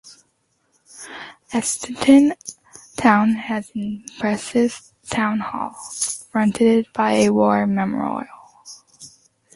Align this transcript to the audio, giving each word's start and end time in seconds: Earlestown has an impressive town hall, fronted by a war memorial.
Earlestown 1.53 2.33
has 3.35 3.71
an 3.75 4.03
impressive 4.09 4.81
town 5.07 5.41
hall, 5.41 5.73
fronted 6.31 6.87
by 6.91 7.17
a 7.17 7.29
war 7.29 7.67
memorial. 7.67 8.25